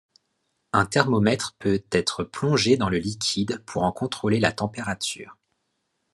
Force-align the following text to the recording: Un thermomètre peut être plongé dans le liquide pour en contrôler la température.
Un 0.73 0.87
thermomètre 0.87 1.53
peut 1.59 1.83
être 1.91 2.23
plongé 2.23 2.75
dans 2.75 2.89
le 2.89 2.97
liquide 2.97 3.61
pour 3.67 3.83
en 3.83 3.91
contrôler 3.91 4.39
la 4.39 4.51
température. 4.51 5.37